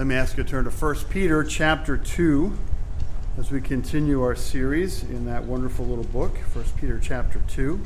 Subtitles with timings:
[0.00, 2.56] Let me ask you to turn to 1 Peter chapter 2
[3.36, 7.78] as we continue our series in that wonderful little book, 1 Peter chapter 2.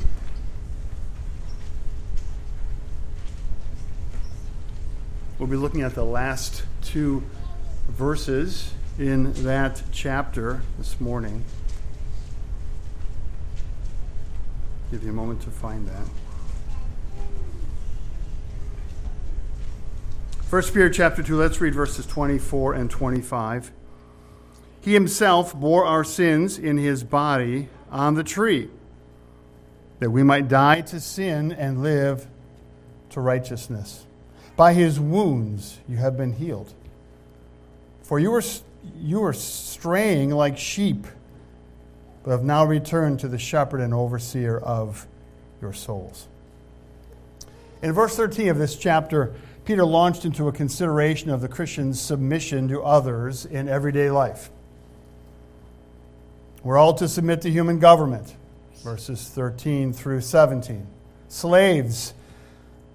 [5.37, 7.21] We'll be looking at the last two
[7.89, 11.43] verses in that chapter this morning.
[14.89, 16.24] Give you a moment to find that.
[20.47, 23.71] 1 Peter chapter 2, let's read verses 24 and 25.
[24.79, 28.69] He himself bore our sins in his body on the tree,
[29.97, 32.27] that we might die to sin and live
[33.09, 34.05] to righteousness.
[34.55, 36.71] By his wounds you have been healed.
[38.03, 38.43] For you were,
[38.99, 41.07] you were straying like sheep,
[42.23, 45.07] but have now returned to the shepherd and overseer of
[45.59, 46.27] your souls.
[47.81, 49.33] In verse 13 of this chapter,
[49.65, 54.51] Peter launched into a consideration of the Christian's submission to others in everyday life.
[56.63, 58.35] We're all to submit to human government,
[58.83, 60.85] verses 13 through 17.
[61.29, 62.13] Slaves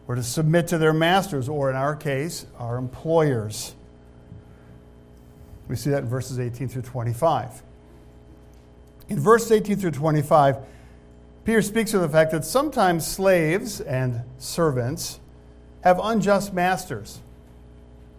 [0.07, 3.75] were to submit to their masters, or in our case, our employers.
[5.69, 7.63] We see that in verses 18 through 25.
[9.09, 10.57] In verses 18 through 25,
[11.45, 15.21] Peter speaks of the fact that sometimes slaves and servants
[15.83, 17.21] have unjust masters,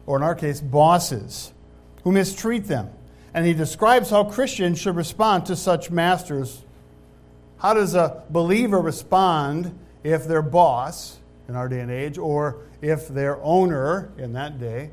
[0.06, 1.54] or in our case, bosses,
[2.04, 2.90] who mistreat them.
[3.34, 6.64] And he describes how Christians should respond to such masters.
[7.58, 13.08] How does a believer respond if their boss, in our day and age, or if
[13.08, 14.90] their owner in that day,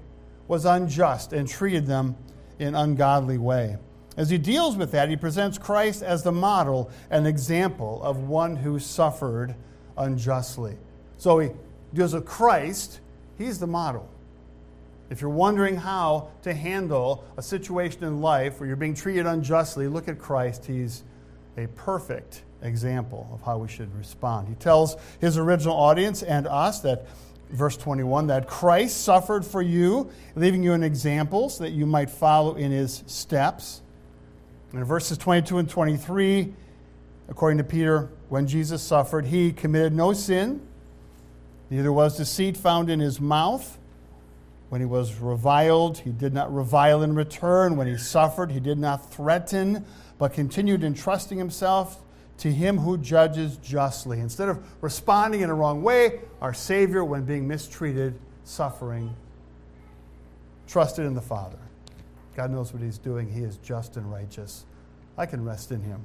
[0.46, 2.16] was unjust and treated them
[2.58, 3.78] in ungodly way?
[4.16, 8.56] As he deals with that, he presents Christ as the model and example of one
[8.56, 9.54] who suffered
[9.96, 10.76] unjustly.
[11.16, 11.50] So he
[11.94, 13.00] deals with Christ,
[13.36, 14.08] he's the model.
[15.10, 19.88] If you're wondering how to handle a situation in life where you're being treated unjustly,
[19.88, 20.66] look at Christ.
[20.66, 21.02] He's
[21.56, 24.48] a perfect example of how we should respond.
[24.48, 27.06] He tells his original audience and us that,
[27.50, 32.10] verse 21, that Christ suffered for you, leaving you an example so that you might
[32.10, 33.80] follow in his steps.
[34.74, 36.52] In verses 22 and 23,
[37.30, 40.60] according to Peter, when Jesus suffered, he committed no sin
[41.70, 43.78] Neither was deceit found in his mouth.
[44.68, 47.76] When he was reviled, he did not revile in return.
[47.76, 49.84] When he suffered, he did not threaten,
[50.18, 52.02] but continued entrusting himself
[52.38, 54.20] to him who judges justly.
[54.20, 59.14] Instead of responding in a wrong way, our Savior, when being mistreated, suffering,
[60.66, 61.58] trusted in the Father.
[62.36, 63.28] God knows what he's doing.
[63.30, 64.64] He is just and righteous.
[65.16, 66.00] I can rest in him,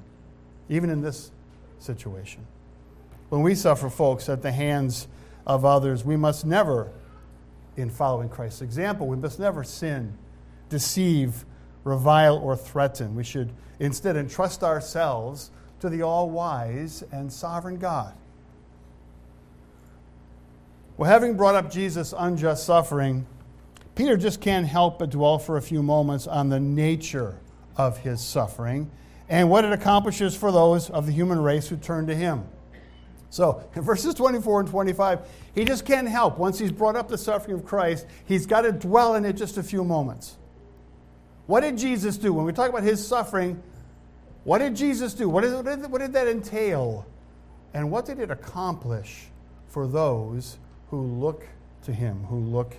[0.69, 1.31] even in this
[1.80, 2.47] situation.
[3.30, 5.07] When we suffer, folks, at the hands
[5.46, 6.06] of others.
[6.06, 6.92] We must never,
[7.78, 10.18] in following Christ's example, we must never sin,
[10.70, 11.46] deceive,
[11.84, 13.16] revile, or threaten.
[13.16, 18.14] We should instead entrust ourselves to the all wise and sovereign God.
[20.96, 23.25] Well, having brought up Jesus' unjust suffering,
[23.96, 27.40] Peter just can't help but dwell for a few moments on the nature
[27.75, 28.90] of his suffering
[29.28, 32.46] and what it accomplishes for those of the human race who turn to him.
[33.34, 35.22] So, in verses 24 and 25,
[35.56, 36.38] he just can't help.
[36.38, 39.58] Once he's brought up the suffering of Christ, he's got to dwell in it just
[39.58, 40.38] a few moments.
[41.48, 42.32] What did Jesus do?
[42.32, 43.64] When we talk about his suffering,
[44.44, 45.28] what did Jesus do?
[45.28, 45.52] What, did,
[45.90, 47.08] what did that entail?
[47.74, 49.30] And what did it accomplish
[49.68, 50.60] for those
[50.92, 51.48] who look
[51.86, 52.76] to him, who look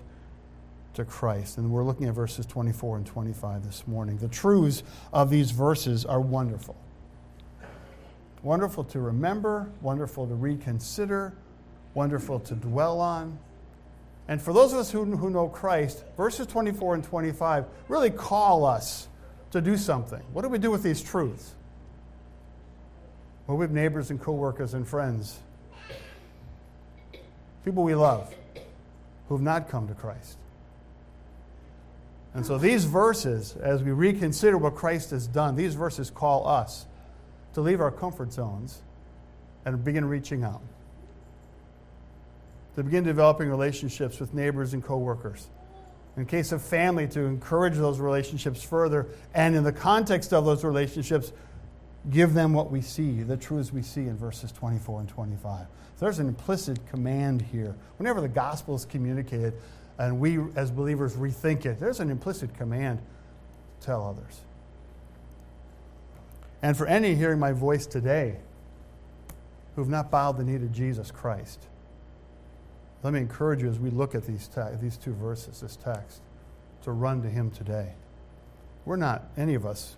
[0.94, 1.58] to Christ?
[1.58, 4.18] And we're looking at verses 24 and 25 this morning.
[4.18, 6.76] The truths of these verses are wonderful
[8.44, 11.32] wonderful to remember, wonderful to reconsider,
[11.94, 13.38] wonderful to dwell on.
[14.28, 18.64] And for those of us who, who know Christ, verses 24 and 25 really call
[18.64, 19.08] us
[19.50, 20.22] to do something.
[20.32, 21.54] What do we do with these truths?
[23.46, 25.38] Well, we have neighbors and coworkers and friends,
[27.64, 28.34] people we love,
[29.28, 30.38] who have not come to Christ.
[32.32, 36.86] And so these verses, as we reconsider what Christ has done, these verses call us
[37.54, 38.82] to leave our comfort zones
[39.64, 40.60] and begin reaching out.
[42.76, 45.48] To begin developing relationships with neighbors and coworkers.
[46.16, 50.64] In case of family, to encourage those relationships further, and in the context of those
[50.64, 51.32] relationships,
[52.10, 55.66] give them what we see, the truths we see in verses 24 and 25.
[55.66, 55.66] So
[56.00, 57.74] there's an implicit command here.
[57.98, 59.54] Whenever the gospel is communicated
[59.98, 63.00] and we as believers rethink it, there's an implicit command
[63.80, 64.40] tell others.
[66.64, 68.36] And for any hearing my voice today
[69.74, 71.60] who have not bowed the knee to Jesus Christ,
[73.02, 76.22] let me encourage you as we look at these, te- these two verses, this text,
[76.84, 77.92] to run to Him today.
[78.86, 79.96] We're not, any of us,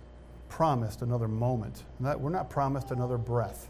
[0.49, 1.83] promised another moment.
[2.01, 3.69] We're not promised another breath.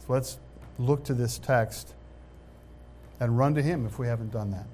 [0.00, 0.38] So let's
[0.80, 1.94] look to this text
[3.20, 4.66] and run to Him if we haven't done that.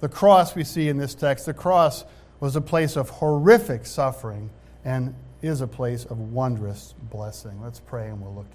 [0.00, 2.04] The cross we see in this text, the cross
[2.40, 4.50] was a place of horrific suffering
[4.84, 7.60] and is a place of wondrous blessing.
[7.62, 8.50] Let's pray and we'll look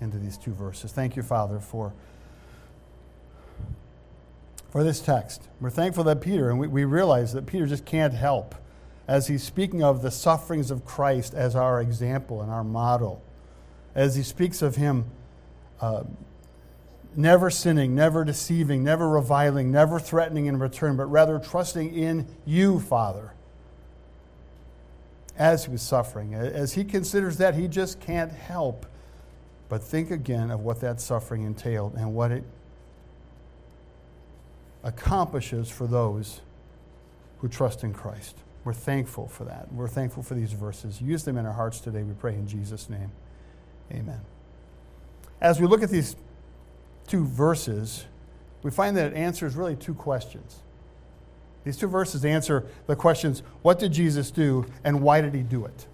[0.00, 0.92] into these two verses.
[0.92, 1.92] Thank you, Father, for,
[4.70, 5.48] for this text.
[5.60, 8.54] We're thankful that Peter, and we, we realize that Peter just can't help
[9.08, 13.22] as he's speaking of the sufferings of Christ as our example and our model,
[13.94, 15.06] as he speaks of him
[15.80, 16.04] uh,
[17.16, 22.80] never sinning, never deceiving, never reviling, never threatening in return, but rather trusting in you,
[22.80, 23.34] Father,
[25.36, 26.34] as he was suffering.
[26.34, 28.86] As he considers that, he just can't help
[29.68, 32.44] but think again of what that suffering entailed and what it
[34.84, 36.42] accomplishes for those
[37.38, 38.36] who trust in Christ.
[38.64, 39.72] We're thankful for that.
[39.72, 41.00] We're thankful for these verses.
[41.00, 43.10] Use them in our hearts today, we pray in Jesus' name.
[43.90, 44.20] Amen.
[45.40, 46.16] As we look at these
[47.06, 48.04] two verses,
[48.62, 50.58] we find that it answers really two questions.
[51.64, 55.64] These two verses answer the questions what did Jesus do and why did he do
[55.64, 55.86] it?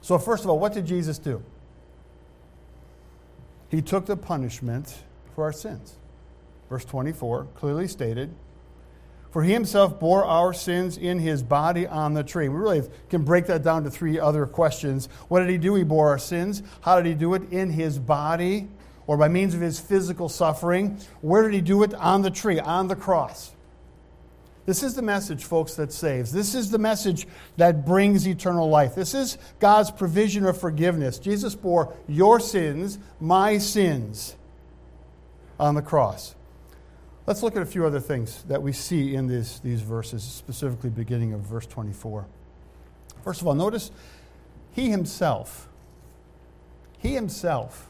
[0.00, 1.42] So, first of all, what did Jesus do?
[3.68, 5.02] He took the punishment
[5.34, 5.94] for our sins.
[6.68, 8.34] Verse 24 clearly stated,
[9.30, 12.48] For he himself bore our sins in his body on the tree.
[12.48, 15.08] We really can break that down to three other questions.
[15.28, 15.74] What did he do?
[15.76, 16.62] He bore our sins.
[16.80, 17.52] How did he do it?
[17.52, 18.68] In his body
[19.06, 20.98] or by means of his physical suffering.
[21.20, 21.94] Where did he do it?
[21.94, 23.52] On the tree, on the cross.
[24.64, 26.32] This is the message, folks, that saves.
[26.32, 27.26] This is the message
[27.56, 28.94] that brings eternal life.
[28.94, 31.18] This is God's provision of forgiveness.
[31.18, 34.36] Jesus bore your sins, my sins,
[35.58, 36.36] on the cross.
[37.26, 40.90] Let's look at a few other things that we see in this, these verses, specifically
[40.90, 42.26] beginning of verse 24.
[43.24, 43.90] First of all, notice
[44.72, 45.68] he himself,
[46.98, 47.88] he himself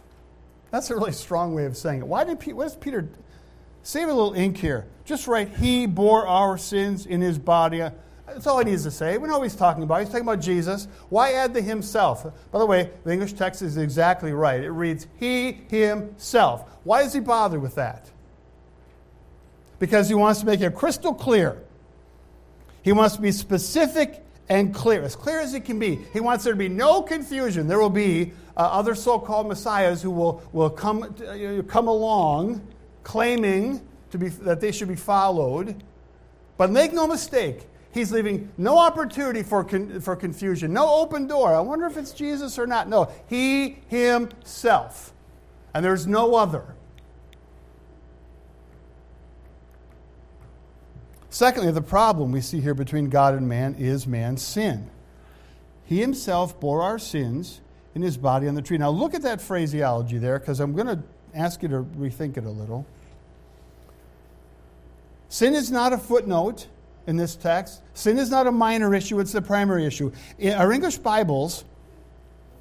[0.73, 2.07] that's a really strong way of saying it.
[2.07, 3.07] Why did what does Peter,
[3.83, 4.87] save a little ink here.
[5.05, 7.83] Just write, He bore our sins in His body.
[8.27, 9.19] That's all he needs to say.
[9.19, 10.01] We know what he's talking about.
[10.01, 10.89] He's talking about Jesus.
[11.09, 12.25] Why add the himself?
[12.51, 14.63] By the way, the English text is exactly right.
[14.63, 16.65] It reads, He himself.
[16.85, 18.11] Why does he bother with that?
[19.79, 21.63] Because he wants to make it crystal clear.
[22.83, 26.01] He wants to be specific and clear, as clear as it can be.
[26.13, 27.69] He wants there to be no confusion.
[27.69, 32.67] There will be uh, other so called messiahs who will, will come, uh, come along
[33.03, 35.83] claiming to be, that they should be followed.
[36.57, 41.55] But make no mistake, he's leaving no opportunity for, con- for confusion, no open door.
[41.55, 42.89] I wonder if it's Jesus or not.
[42.89, 45.13] No, he himself.
[45.75, 46.75] And there's no other.
[51.31, 54.91] Secondly, the problem we see here between God and man is man's sin.
[55.87, 57.63] He himself bore our sins
[57.95, 58.77] in his body on the tree.
[58.77, 61.03] Now, look at that phraseology there because I'm going to
[61.35, 62.87] ask you to rethink it a little.
[65.29, 66.67] Sin is not a footnote
[67.07, 70.13] in this text, sin is not a minor issue, it's the primary issue.
[70.39, 71.65] In our English Bibles,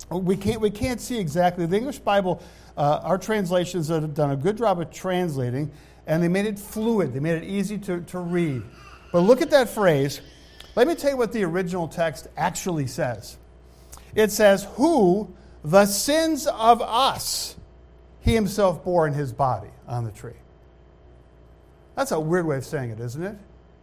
[0.09, 1.65] we can't, we can't see exactly.
[1.65, 2.41] The English Bible,
[2.75, 5.71] uh, our translations have done a good job of translating
[6.07, 7.13] and they made it fluid.
[7.13, 8.63] They made it easy to, to read.
[9.11, 10.21] But look at that phrase.
[10.75, 13.37] Let me tell you what the original text actually says.
[14.15, 17.55] It says, Who the sins of us
[18.21, 20.33] he himself bore in his body on the tree.
[21.95, 23.35] That's a weird way of saying it, isn't it?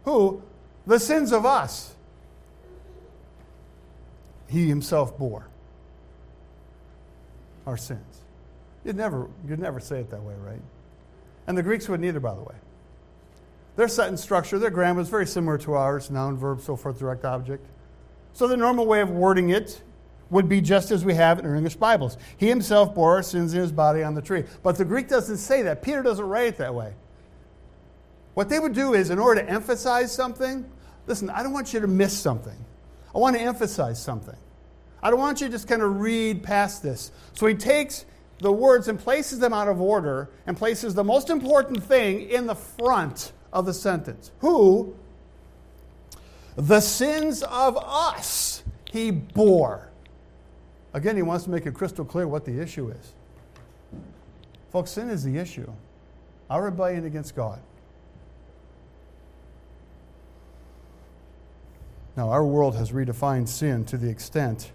[0.05, 0.41] Who
[0.87, 1.95] the sins of us
[4.49, 5.47] he himself bore
[7.67, 8.21] our sins.
[8.83, 10.61] You'd never, you'd never say it that way, right?
[11.45, 12.55] And the Greeks wouldn't either, by the way.
[13.75, 17.25] Their sentence structure, their grammar is very similar to ours noun, verb, so forth, direct
[17.25, 17.65] object.
[18.33, 19.81] So the normal way of wording it
[20.29, 22.17] would be just as we have in our English Bibles.
[22.37, 24.43] He himself bore our sins in his body on the tree.
[24.63, 25.81] But the Greek doesn't say that.
[25.81, 26.93] Peter doesn't write it that way.
[28.35, 30.69] What they would do is, in order to emphasize something,
[31.07, 32.57] listen, I don't want you to miss something.
[33.13, 34.37] I want to emphasize something.
[35.01, 37.11] I don't want you to just kind of read past this.
[37.33, 38.05] So he takes
[38.37, 42.45] the words and places them out of order and places the most important thing in
[42.45, 44.31] the front of the sentence.
[44.39, 44.95] Who?
[46.55, 49.88] The sins of us he bore.
[50.93, 53.13] Again, he wants to make it crystal clear what the issue is.
[54.71, 55.71] Folks, sin is the issue.
[56.49, 57.59] Our rebellion against God.
[62.17, 64.71] Now, our world has redefined sin to the extent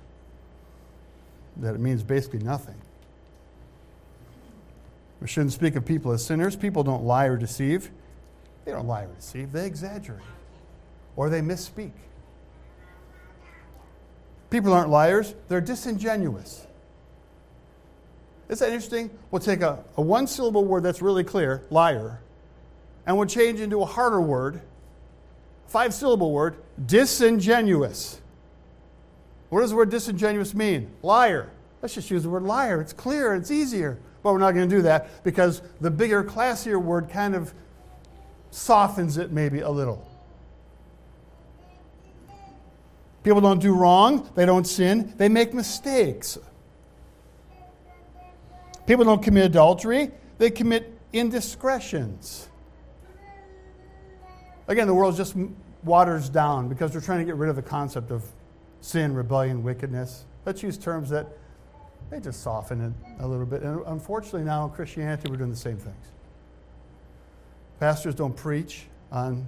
[1.56, 2.76] that it means basically nothing.
[5.20, 6.56] We shouldn't speak of people as sinners.
[6.56, 7.90] People don't lie or deceive.
[8.64, 10.22] They don't lie or deceive, they exaggerate
[11.16, 11.92] or they misspeak.
[14.54, 16.64] People aren't liars, they're disingenuous.
[18.48, 19.10] Isn't that interesting?
[19.32, 22.20] We'll take a, a one syllable word that's really clear, liar,
[23.04, 24.62] and we'll change into a harder word,
[25.66, 26.54] five syllable word,
[26.86, 28.20] disingenuous.
[29.48, 30.88] What does the word disingenuous mean?
[31.02, 31.50] Liar.
[31.82, 32.80] Let's just use the word liar.
[32.80, 33.98] It's clear, it's easier.
[34.22, 37.52] But we're not going to do that because the bigger, classier word kind of
[38.52, 40.08] softens it maybe a little.
[43.24, 46.38] People don't do wrong, they don't sin, they make mistakes.
[48.86, 52.48] People don't commit adultery, they commit indiscretions.
[54.68, 55.34] Again, the world just
[55.82, 58.24] waters down because they're trying to get rid of the concept of
[58.82, 60.26] sin, rebellion, wickedness.
[60.44, 61.26] Let's use terms that
[62.10, 63.62] they just soften it a little bit.
[63.62, 66.06] And unfortunately, now in Christianity, we're doing the same things.
[67.80, 69.46] Pastors don't preach on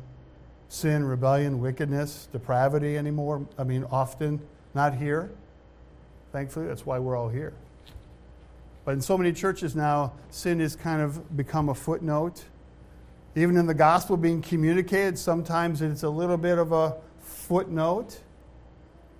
[0.68, 3.46] sin, rebellion, wickedness, depravity anymore.
[3.58, 4.40] I mean, often
[4.74, 5.30] not here.
[6.32, 7.52] Thankfully, that's why we're all here.
[8.84, 12.44] But in so many churches now, sin has kind of become a footnote.
[13.34, 18.20] Even in the gospel being communicated, sometimes it's a little bit of a footnote.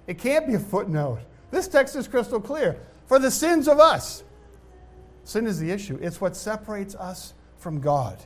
[0.07, 1.19] It can't be a footnote.
[1.50, 2.79] This text is crystal clear.
[3.07, 4.23] For the sins of us.
[5.25, 8.17] Sin is the issue, it's what separates us from God.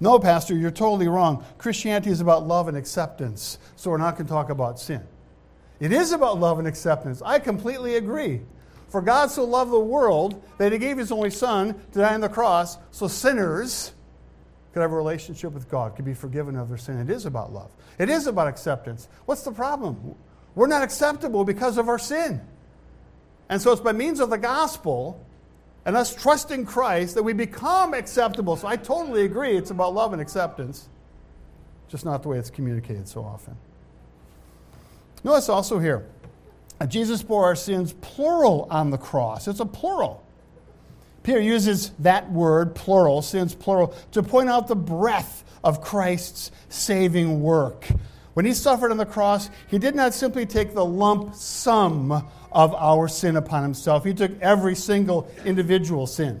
[0.00, 1.44] No, Pastor, you're totally wrong.
[1.58, 5.02] Christianity is about love and acceptance, so we're not going to talk about sin.
[5.80, 7.22] It is about love and acceptance.
[7.22, 8.40] I completely agree.
[8.88, 12.20] For God so loved the world that he gave his only Son to die on
[12.20, 13.92] the cross so sinners
[14.72, 16.98] could have a relationship with God, could be forgiven of their sin.
[16.98, 19.08] It is about love, it is about acceptance.
[19.24, 20.14] What's the problem?
[20.54, 22.40] We're not acceptable because of our sin.
[23.48, 25.23] And so it's by means of the gospel
[25.86, 28.56] and us trusting Christ that we become acceptable.
[28.56, 30.88] So I totally agree it's about love and acceptance,
[31.88, 33.56] just not the way it's communicated so often.
[35.22, 36.06] Notice also here,
[36.88, 39.48] Jesus bore our sins plural on the cross.
[39.48, 40.22] It's a plural.
[41.22, 47.42] Peter uses that word, plural, sins plural, to point out the breadth of Christ's saving
[47.42, 47.88] work.
[48.34, 52.72] When he suffered on the cross, he did not simply take the lump sum of
[52.74, 56.40] our sin upon himself, he took every single individual sin.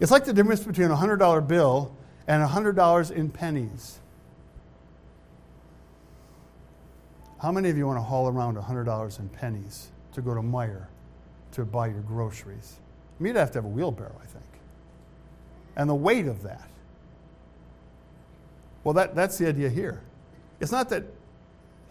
[0.00, 1.94] It's like the difference between a $100 bill
[2.26, 3.98] and $100 in pennies.
[7.40, 10.86] How many of you want to haul around $100 in pennies to go to Meijer
[11.52, 12.76] to buy your groceries?
[13.18, 14.44] I mean, you'd have to have a wheelbarrow, I think.
[15.76, 16.68] And the weight of that.
[18.84, 20.02] Well, that, that's the idea here.
[20.60, 21.04] It's not that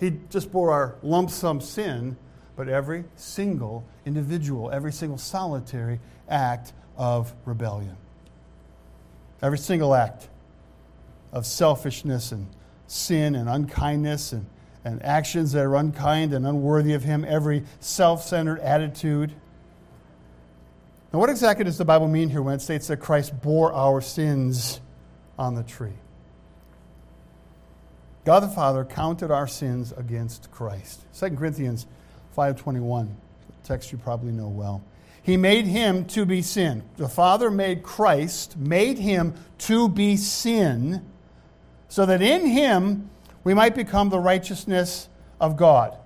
[0.04, 2.18] he just bore our lump sum sin,
[2.56, 7.98] but every single individual, every single solitary act of rebellion.
[9.42, 10.30] Every single act
[11.32, 12.48] of selfishness and
[12.88, 14.46] sin and unkindness and
[14.86, 19.32] and actions that are unkind and unworthy of Him, every self centered attitude.
[21.12, 24.02] Now, what exactly does the Bible mean here when it states that Christ bore our
[24.02, 24.82] sins
[25.38, 25.94] on the tree?
[28.26, 31.02] God the Father counted our sins against Christ.
[31.14, 31.86] 2 Corinthians
[32.36, 33.10] 5:21,
[33.64, 34.82] text you probably know well.
[35.22, 36.84] He made him to be sin.
[36.98, 41.02] The Father made Christ, made him to be sin,
[41.88, 43.10] so that in him
[43.44, 45.98] we might become the righteousness of God.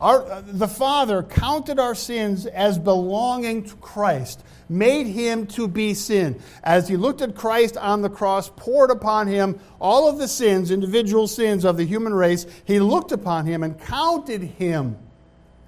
[0.00, 6.40] Our, the Father counted our sins as belonging to Christ, made him to be sin.
[6.62, 10.70] As he looked at Christ on the cross, poured upon him all of the sins,
[10.70, 14.96] individual sins of the human race, he looked upon him and counted him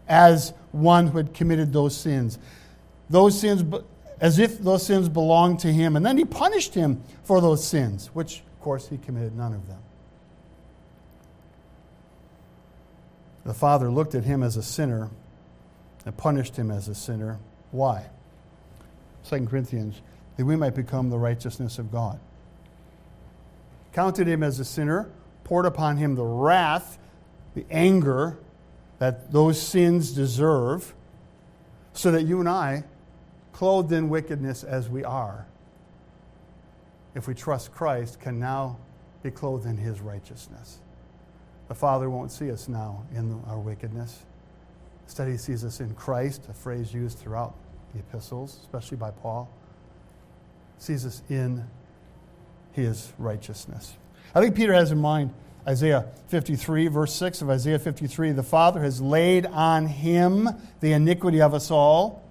[0.07, 2.39] as one who had committed those sins.
[3.09, 3.65] Those sins,
[4.21, 5.97] as if those sins belonged to him.
[5.97, 9.67] And then he punished him for those sins, which, of course, he committed none of
[9.67, 9.79] them.
[13.45, 15.11] The Father looked at him as a sinner
[16.05, 17.39] and punished him as a sinner.
[17.71, 18.07] Why?
[19.29, 20.01] 2 Corinthians,
[20.37, 22.19] that we might become the righteousness of God.
[23.93, 25.11] Counted him as a sinner,
[25.45, 26.99] poured upon him the wrath,
[27.55, 28.39] the anger
[28.99, 30.95] that those sins deserve,
[31.93, 32.85] so that you and I,
[33.53, 35.47] clothed in wickedness as we are,
[37.15, 38.79] if we trust Christ, can now
[39.23, 40.79] be clothed in his righteousness.
[41.71, 44.25] The Father won't see us now in our wickedness.
[45.07, 47.55] Instead, He sees us in Christ, a phrase used throughout
[47.95, 49.49] the epistles, especially by Paul.
[50.79, 51.65] Sees us in
[52.73, 53.97] His righteousness.
[54.35, 55.33] I think Peter has in mind
[55.65, 60.49] Isaiah 53, verse 6 of Isaiah 53 the Father has laid on Him
[60.81, 62.29] the iniquity of us all.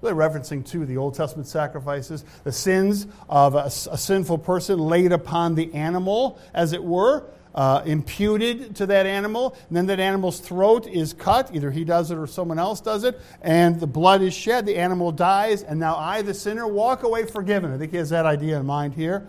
[0.00, 5.12] really referencing to the Old Testament sacrifices, the sins of a, a sinful person laid
[5.12, 9.56] upon the animal, as it were, uh, imputed to that animal.
[9.68, 11.54] And then that animal's throat is cut.
[11.54, 13.20] Either he does it or someone else does it.
[13.42, 14.66] And the blood is shed.
[14.66, 15.62] The animal dies.
[15.62, 17.72] And now I, the sinner, walk away forgiven.
[17.72, 19.26] I think he has that idea in mind here.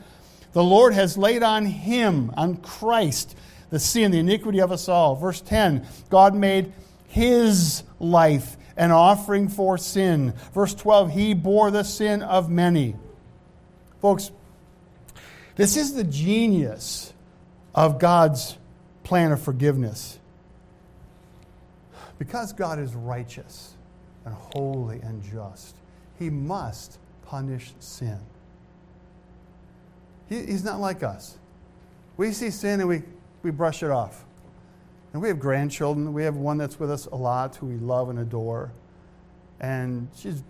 [0.53, 3.37] The Lord has laid on him, on Christ,
[3.69, 5.15] the sin, the iniquity of us all.
[5.15, 6.73] Verse 10 God made
[7.07, 10.33] his life an offering for sin.
[10.53, 12.95] Verse 12 He bore the sin of many.
[14.01, 14.31] Folks,
[15.55, 17.10] this is the genius
[17.73, 18.57] of God's
[19.03, 20.19] plan of forgiveness.
[22.17, 23.73] Because God is righteous
[24.25, 25.75] and holy and just,
[26.19, 28.19] He must punish sin.
[30.29, 31.37] He, he's not like us.
[32.17, 33.03] We see sin and we,
[33.43, 34.23] we brush it off.
[35.13, 36.13] And we have grandchildren.
[36.13, 38.71] We have one that's with us a lot who we love and adore.
[39.59, 40.43] And she's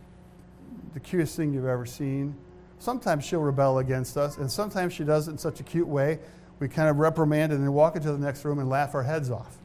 [0.94, 2.36] the cutest thing you've ever seen.
[2.80, 6.20] Sometimes she'll rebel against us, and sometimes she does it in such a cute way.
[6.62, 9.32] We kind of reprimand and then walk into the next room and laugh our heads
[9.32, 9.58] off.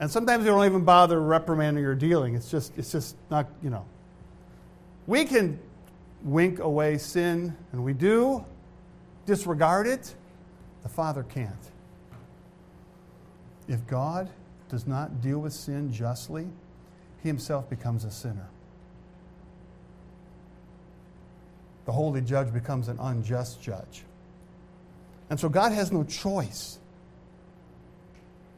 [0.00, 2.34] And sometimes we don't even bother reprimanding or dealing.
[2.34, 3.84] It's just, it's just not, you know.
[5.06, 5.60] We can
[6.22, 8.42] wink away sin, and we do,
[9.26, 10.14] disregard it.
[10.82, 11.52] The Father can't.
[13.68, 14.30] If God
[14.70, 16.48] does not deal with sin justly,
[17.22, 18.48] he himself becomes a sinner.
[21.84, 24.04] The holy judge becomes an unjust judge.
[25.32, 26.78] And so God has no choice.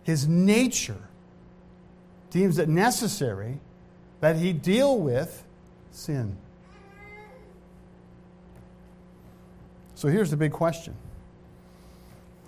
[0.03, 1.09] His nature
[2.31, 3.61] deems it necessary
[4.19, 5.45] that he deal with
[5.93, 6.37] sin.
[9.95, 10.97] So here's the big question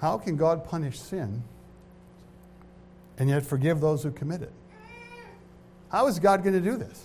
[0.01, 1.45] How can God punish sin
[3.19, 4.53] and yet forgive those who commit it?
[5.89, 7.01] How is God going to do this?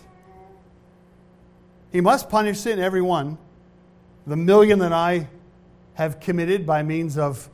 [1.92, 3.38] He must punish sin, every one.
[4.26, 5.28] The million that I
[5.96, 7.50] have committed by means of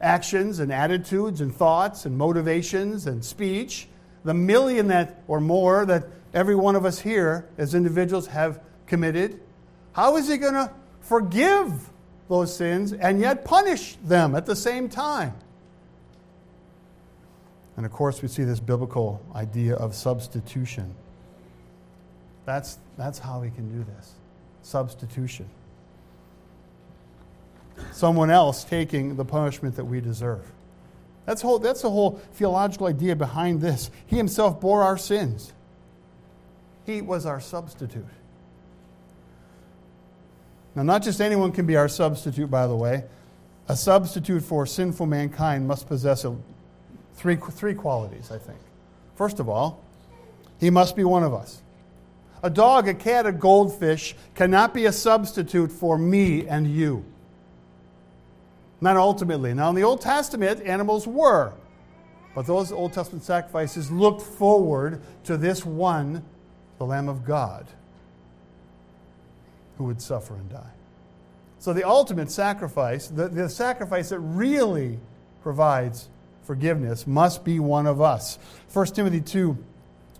[0.00, 3.88] actions and attitudes and thoughts and motivations and speech,
[4.24, 9.40] the million that or more that every one of us here as individuals have committed,
[9.92, 11.90] how is he going to forgive
[12.28, 15.34] those sins and yet punish them at the same time?
[17.76, 20.94] And of course, we see this biblical idea of substitution.
[22.44, 24.12] That's, that's how we can do this
[24.62, 25.48] substitution.
[27.92, 30.44] Someone else taking the punishment that we deserve.
[31.26, 33.90] That's, whole, that's the whole theological idea behind this.
[34.06, 35.52] He himself bore our sins,
[36.86, 38.06] He was our substitute.
[40.74, 43.04] Now, not just anyone can be our substitute, by the way.
[43.68, 46.34] A substitute for sinful mankind must possess a
[47.14, 48.58] Three, three qualities, I think.
[49.14, 49.84] First of all,
[50.58, 51.62] he must be one of us.
[52.42, 57.04] A dog, a cat, a goldfish cannot be a substitute for me and you.
[58.82, 59.54] Not ultimately.
[59.54, 61.54] Now, in the Old Testament, animals were.
[62.34, 66.24] But those Old Testament sacrifices looked forward to this one,
[66.78, 67.68] the Lamb of God,
[69.78, 70.72] who would suffer and die.
[71.60, 74.98] So, the ultimate sacrifice, the, the sacrifice that really
[75.42, 76.08] provides
[76.42, 78.36] forgiveness must be one of us.
[78.72, 79.56] 1 Timothy 2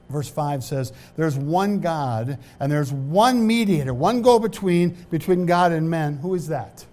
[0.08, 5.72] verse 5 says there's one god and there's one mediator one go between between god
[5.72, 6.84] and men who is that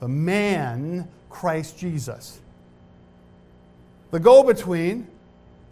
[0.00, 2.40] the man christ jesus.
[4.10, 5.06] The go between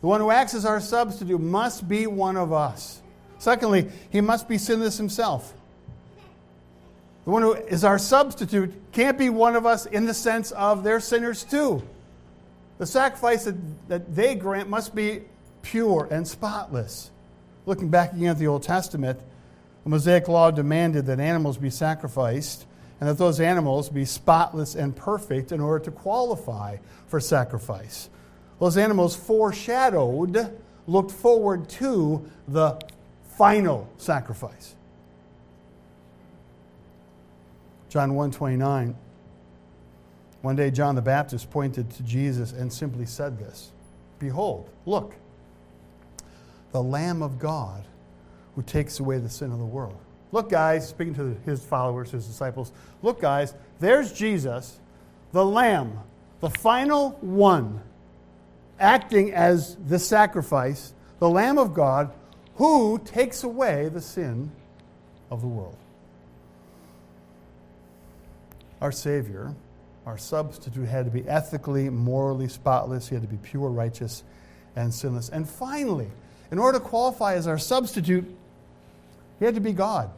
[0.00, 3.02] the one who acts as our substitute must be one of us.
[3.38, 5.52] Secondly he must be sinless himself.
[7.24, 10.84] The one who is our substitute can't be one of us in the sense of
[10.84, 11.82] they're sinners too.
[12.78, 13.56] The sacrifice that,
[13.88, 15.22] that they grant must be
[15.62, 17.10] pure and spotless.
[17.66, 19.20] Looking back again at the Old Testament,
[19.84, 22.64] the Mosaic law demanded that animals be sacrificed
[23.00, 28.10] and that those animals be spotless and perfect in order to qualify for sacrifice.
[28.58, 32.80] Those animals foreshadowed, looked forward to the
[33.36, 34.74] final sacrifice.
[37.88, 38.96] John 129
[40.42, 43.72] one day, John the Baptist pointed to Jesus and simply said this
[44.18, 45.14] Behold, look,
[46.72, 47.84] the Lamb of God
[48.54, 49.98] who takes away the sin of the world.
[50.30, 54.78] Look, guys, speaking to his followers, his disciples, look, guys, there's Jesus,
[55.32, 55.98] the Lamb,
[56.40, 57.80] the final one,
[58.78, 62.12] acting as the sacrifice, the Lamb of God
[62.56, 64.50] who takes away the sin
[65.30, 65.76] of the world.
[68.80, 69.54] Our Savior
[70.08, 73.10] our substitute had to be ethically, morally spotless.
[73.10, 74.22] He had to be pure, righteous,
[74.74, 75.28] and sinless.
[75.28, 76.08] And finally,
[76.50, 78.24] in order to qualify as our substitute,
[79.38, 80.10] He had to be God.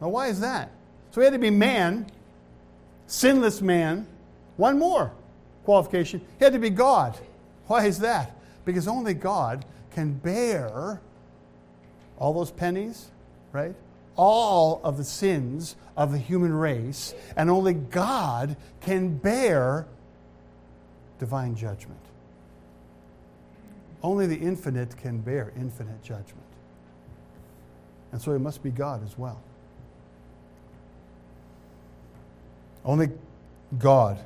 [0.00, 0.70] Now, why is that?
[1.10, 2.06] So he had to be man,
[3.06, 4.06] sinless man.
[4.56, 5.12] One more
[5.64, 6.20] qualification.
[6.38, 7.18] He had to be God.
[7.66, 8.36] Why is that?
[8.64, 11.00] Because only God can bear
[12.18, 13.10] all those pennies,
[13.52, 13.74] right?
[14.16, 19.86] All of the sins of the human race, and only God can bear
[21.18, 22.00] divine judgment.
[24.02, 26.51] Only the infinite can bear infinite judgment.
[28.12, 29.40] And so it must be God as well.
[32.84, 33.10] Only
[33.78, 34.18] God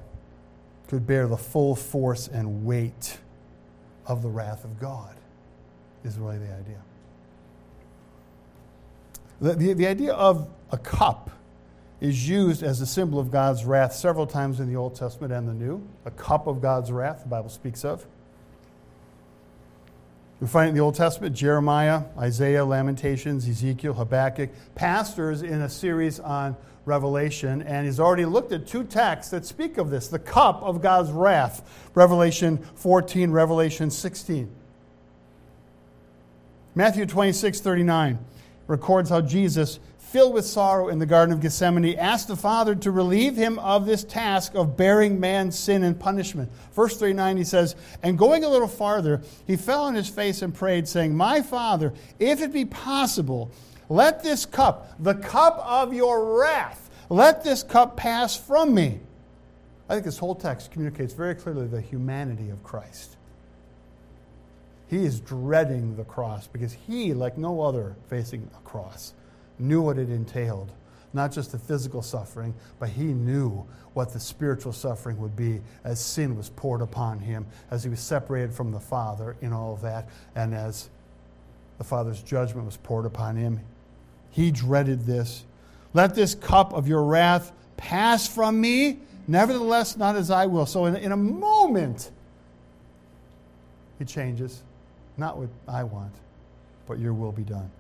[0.88, 3.18] could bear the full force and weight
[4.07, 5.14] of the wrath of God,
[6.05, 6.83] is really the idea.
[9.40, 11.31] The, the, the, idea of a cup
[12.01, 15.46] is used as a symbol of God's wrath several times in the Old Testament and
[15.46, 15.87] the New.
[16.05, 18.07] A cup of God's wrath, the Bible speaks of.
[20.40, 26.20] We find in the Old Testament Jeremiah, Isaiah, Lamentations, Ezekiel, Habakkuk, pastors in a series
[26.20, 30.62] on Revelation, and he's already looked at two texts that speak of this the cup
[30.62, 34.49] of God's wrath, Revelation 14, Revelation 16.
[36.75, 38.18] Matthew 26, 39
[38.66, 42.90] records how Jesus filled with sorrow in the Garden of Gethsemane, asked the Father to
[42.90, 46.51] relieve him of this task of bearing man's sin and punishment.
[46.75, 50.55] Verse 39, he says, And going a little farther, he fell on his face and
[50.55, 53.51] prayed, saying, My Father, if it be possible,
[53.88, 59.01] let this cup, the cup of your wrath, let this cup pass from me.
[59.88, 63.16] I think this whole text communicates very clearly the humanity of Christ.
[64.88, 69.12] He is dreading the cross because he, like no other facing a cross,
[69.59, 70.71] knew what it entailed.
[71.12, 73.64] Not just the physical suffering, but he knew
[73.95, 78.01] what the spiritual suffering would be as sin was poured upon him, as he was
[78.01, 80.90] separated from the Father in all of that, and as
[81.79, 83.61] the Father's judgment was poured upon him.
[84.31, 85.45] He dreaded this.
[85.95, 90.66] Let this cup of your wrath pass from me, nevertheless, not as I will.
[90.66, 92.11] So, in, in a moment,
[93.99, 94.62] he changes.
[95.16, 96.12] Not what I want,
[96.87, 97.71] but your will be done.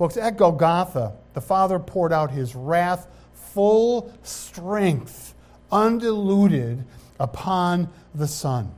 [0.00, 5.34] Folks, at Golgotha, the Father poured out his wrath, full strength,
[5.70, 6.82] undiluted,
[7.18, 8.72] upon the Son,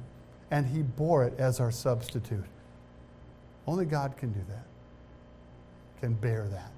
[0.51, 2.43] and he bore it as our substitute.
[3.69, 4.65] Only God can do that,
[6.01, 6.73] can bear that.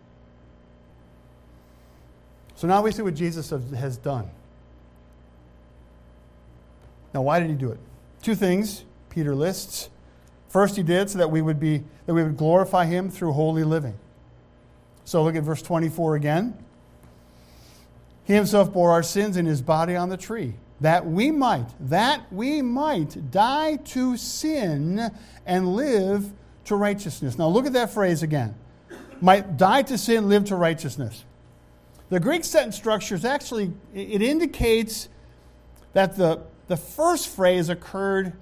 [2.55, 4.29] So now we see what Jesus has done.
[7.15, 7.79] Now, why did he do it?
[8.21, 9.89] Two things Peter lists.
[10.51, 13.65] First, he did so that we would be that we would glorify him through holy
[13.65, 13.95] living.
[15.05, 16.57] So look at verse 24 again.
[18.25, 22.33] He himself bore our sins in his body on the tree, that we might, that
[22.33, 25.11] we might die to sin
[25.45, 26.33] and live
[26.65, 27.39] to righteousness.
[27.39, 28.55] Now look at that phrase again.
[29.21, 31.25] Might die to sin, live to righteousness.
[32.09, 35.09] The Greek sentence structure is actually, it indicates
[35.93, 38.33] that the, the first phrase occurred,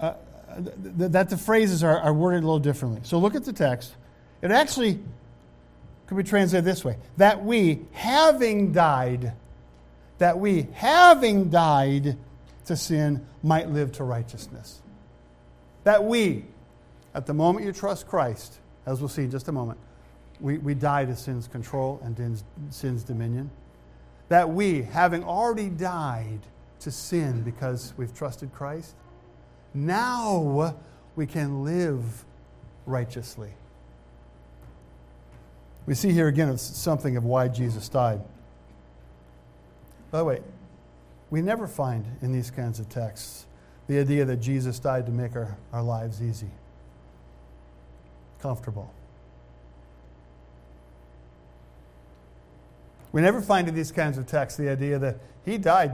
[0.00, 0.14] uh,
[0.56, 3.00] that the phrases are, are worded a little differently.
[3.04, 3.94] So look at the text.
[4.40, 5.00] It actually
[6.06, 9.34] could be translated this way that we, having died,
[10.18, 12.16] that we, having died
[12.66, 14.80] to sin, might live to righteousness.
[15.84, 16.44] That we,
[17.14, 19.78] at the moment you trust Christ, as we'll see in just a moment,
[20.40, 23.50] we, we die to sin's control and sin's dominion.
[24.28, 26.40] That we, having already died
[26.80, 28.94] to sin because we've trusted Christ,
[29.74, 30.76] now
[31.16, 32.24] we can live
[32.86, 33.50] righteously.
[35.88, 38.20] We see here again something of why Jesus died.
[40.10, 40.42] By the way,
[41.30, 43.46] we never find in these kinds of texts
[43.86, 46.50] the idea that Jesus died to make our, our lives easy,
[48.42, 48.92] comfortable.
[53.10, 55.92] We never find in these kinds of texts the idea that he died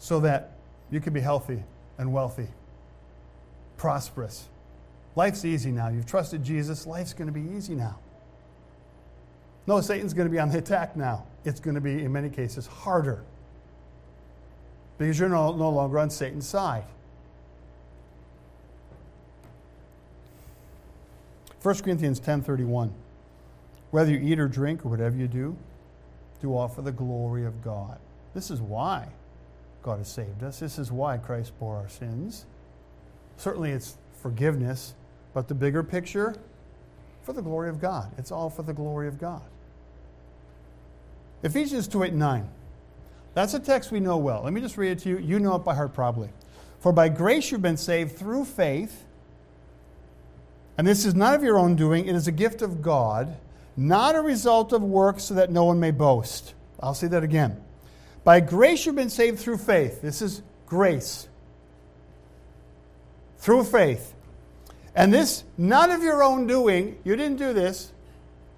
[0.00, 0.50] so that
[0.90, 1.62] you could be healthy
[1.98, 2.48] and wealthy,
[3.76, 4.48] prosperous,
[5.14, 5.88] Life's easy now.
[5.88, 6.86] You've trusted Jesus.
[6.86, 7.98] Life's going to be easy now.
[9.66, 11.26] No, Satan's going to be on the attack now.
[11.44, 13.24] It's going to be, in many cases, harder
[14.98, 16.84] because you're no, no longer on Satan's side.
[21.62, 22.90] 1 Corinthians 10:31
[23.90, 25.56] Whether you eat or drink or whatever you do
[26.40, 27.98] do all for the glory of God.
[28.34, 29.08] This is why
[29.82, 30.58] God has saved us.
[30.58, 32.46] This is why Christ bore our sins.
[33.36, 34.94] Certainly it's forgiveness
[35.34, 36.34] but the bigger picture,
[37.22, 38.12] for the glory of God.
[38.18, 39.42] It's all for the glory of God.
[41.42, 42.48] Ephesians 2 8 and 9.
[43.34, 44.42] That's a text we know well.
[44.42, 45.18] Let me just read it to you.
[45.18, 46.28] You know it by heart probably.
[46.80, 49.04] For by grace you've been saved through faith,
[50.76, 53.36] And this is not of your own doing, it is a gift of God,
[53.76, 56.54] not a result of works, so that no one may boast.
[56.80, 57.62] I'll say that again.
[58.24, 60.02] By grace you've been saved through faith.
[60.02, 61.28] This is grace.
[63.38, 64.11] Through faith.
[64.94, 67.92] And this, none of your own doing, you didn't do this.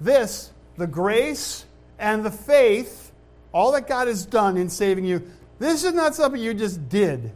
[0.01, 1.65] This, the grace
[1.99, 3.13] and the faith,
[3.53, 7.33] all that God has done in saving you, this is not something you just did.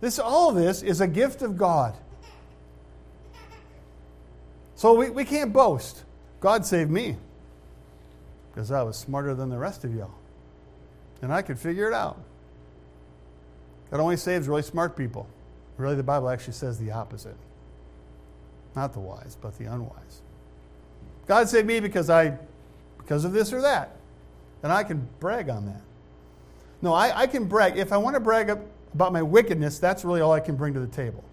[0.00, 1.96] This, all this is a gift of God.
[4.76, 6.04] So we, we can't boast.
[6.40, 7.16] God saved me
[8.52, 10.14] because I was smarter than the rest of y'all.
[11.20, 12.20] And I could figure it out.
[13.90, 15.26] God only saves really smart people.
[15.78, 17.36] Really, the Bible actually says the opposite.
[18.74, 20.22] Not the wise, but the unwise.
[21.26, 22.38] God saved me because I
[22.98, 23.96] because of this or that.
[24.62, 25.80] And I can brag on that.
[26.82, 27.78] No, I, I can brag.
[27.78, 28.50] If I want to brag
[28.92, 31.24] about my wickedness, that's really all I can bring to the table.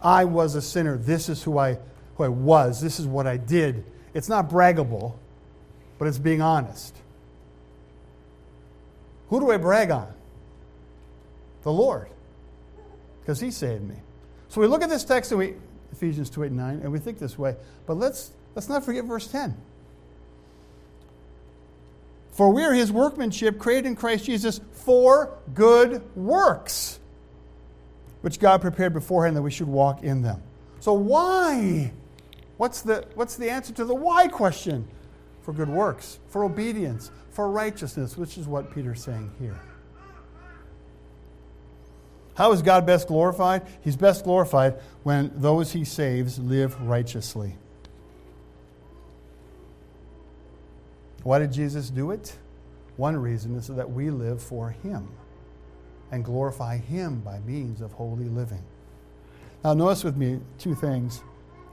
[0.00, 0.96] I was a sinner.
[0.96, 1.78] This is who I,
[2.16, 2.80] who I was.
[2.80, 3.84] This is what I did.
[4.14, 5.14] It's not braggable,
[5.98, 6.96] but it's being honest.
[9.28, 10.12] Who do I brag on?
[11.62, 12.08] The Lord,
[13.20, 13.96] because He saved me.
[14.48, 15.54] So we look at this text, and we,
[15.94, 17.54] Ephesians 2 8 9, and we think this way.
[17.86, 19.56] But let's, let's not forget verse 10.
[22.32, 26.98] For we are his workmanship, created in Christ Jesus for good works,
[28.22, 30.42] which God prepared beforehand that we should walk in them.
[30.80, 31.92] So, why?
[32.56, 34.88] What's the, what's the answer to the why question?
[35.42, 39.60] For good works, for obedience, for righteousness, which is what Peter's saying here.
[42.34, 43.62] How is God best glorified?
[43.82, 47.56] He's best glorified when those he saves live righteously.
[51.22, 52.36] Why did Jesus do it?
[52.96, 55.08] One reason is so that we live for him
[56.10, 58.62] and glorify him by means of holy living.
[59.64, 61.22] Now, notice with me two things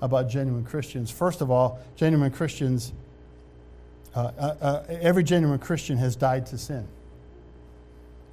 [0.02, 1.12] about genuine Christians.
[1.12, 2.93] First of all, genuine Christians,
[4.15, 6.88] uh, uh, uh, every genuine Christian has died to sin.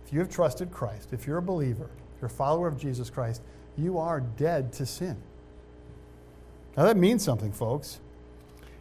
[0.07, 3.43] If you have trusted Christ, if you're a believer, you're a follower of Jesus Christ,
[3.77, 5.17] you are dead to sin.
[6.77, 8.01] Now, that means something, folks.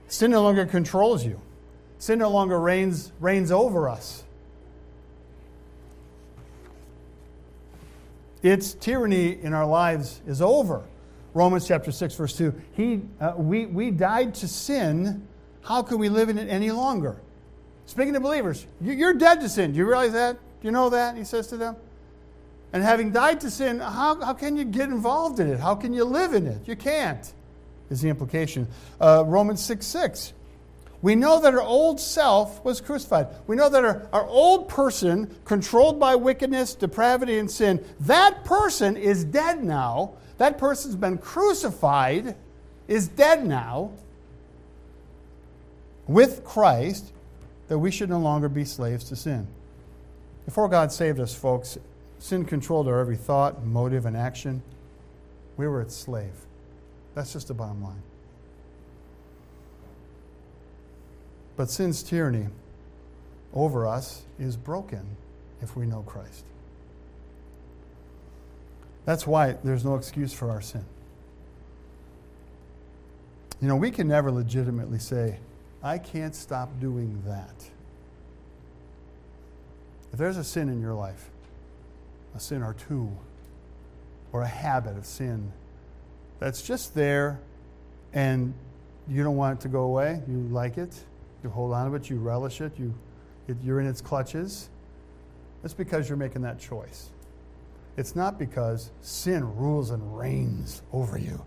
[0.07, 1.41] Sin no longer controls you.
[1.99, 4.23] Sin no longer reigns, reigns over us.
[8.43, 10.83] Its tyranny in our lives is over.
[11.33, 12.53] Romans chapter 6, verse 2.
[12.73, 15.27] He, uh, we, we died to sin.
[15.61, 17.19] How can we live in it any longer?
[17.87, 19.71] Speaking to believers, you're dead to sin.
[19.71, 20.33] Do you realize that?
[20.33, 21.15] Do you know that?
[21.15, 21.75] He says to them.
[22.73, 25.59] And having died to sin, how, how can you get involved in it?
[25.59, 26.67] How can you live in it?
[26.67, 27.31] You can't,
[27.89, 28.67] is the implication.
[28.99, 30.33] Uh, Romans 6 6.
[31.01, 33.27] We know that our old self was crucified.
[33.45, 38.97] We know that our, our old person, controlled by wickedness, depravity, and sin, that person
[38.97, 40.13] is dead now.
[40.39, 42.35] That person's been crucified,
[42.87, 43.91] is dead now
[46.07, 47.11] with Christ,
[47.67, 49.47] that we should no longer be slaves to sin.
[50.45, 51.77] Before God saved us, folks,
[52.19, 54.61] sin controlled our every thought, motive, and action.
[55.55, 56.33] We were its slave.
[57.15, 58.01] That's just the bottom line.
[61.55, 62.47] But sin's tyranny
[63.53, 65.17] over us is broken
[65.61, 66.45] if we know Christ.
[69.05, 70.85] That's why there's no excuse for our sin.
[73.61, 75.39] You know, we can never legitimately say,
[75.81, 77.69] I can't stop doing that.
[80.11, 81.29] If there's a sin in your life,
[82.37, 83.11] a sin or two,
[84.31, 85.51] or a habit of sin
[86.39, 87.39] that's just there
[88.13, 88.53] and
[89.09, 90.93] you don't want it to go away, you like it,
[91.43, 92.93] you hold on to it, you relish it, you,
[93.47, 94.69] it, you're in its clutches.
[95.63, 97.09] It's because you're making that choice.
[97.95, 101.43] It's not because sin rules and reigns over you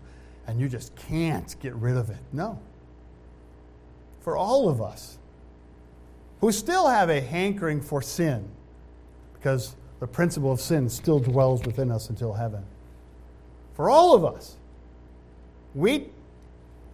[0.47, 2.19] and you just can't get rid of it.
[2.33, 2.59] No.
[4.19, 5.17] For all of us
[6.41, 8.49] who still have a hankering for sin,
[9.33, 12.65] because the principle of sin still dwells within us until heaven.
[13.75, 14.57] For all of us,
[15.73, 16.09] we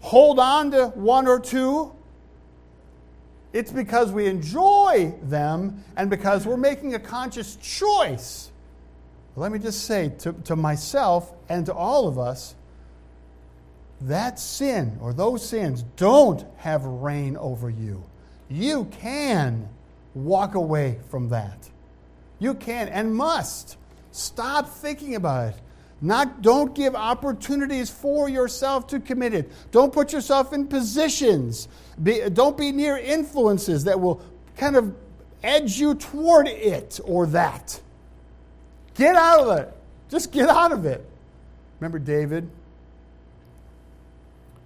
[0.01, 1.91] hold on to one or two
[3.53, 8.51] it's because we enjoy them and because we're making a conscious choice.
[9.35, 12.53] Let me just say to, to myself and to all of us
[14.01, 18.03] that sin or those sins don't have reign over you.
[18.47, 19.67] You can
[20.13, 21.69] walk away from that.
[22.39, 23.77] You can and must
[24.11, 25.59] stop thinking about it.
[25.99, 29.51] Not don't give opportunities for yourself to commit it.
[29.71, 31.67] Don't put yourself in positions.
[32.01, 34.21] Be, don't be near influences that will
[34.57, 34.95] kind of
[35.41, 37.81] edge you toward it or that.
[38.93, 39.73] Get out of it.
[40.09, 41.03] Just get out of it.
[41.79, 42.47] Remember David?